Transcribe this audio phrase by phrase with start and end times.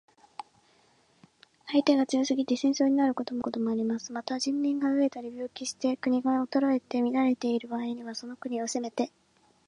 [1.67, 4.11] 相手が強すぎて戦争になることもあれば、相手が弱すぎてなることもあります。
[4.13, 9.11] また、人民が餓えたり病気して国が衰えて乱れている場合には、その国を攻めて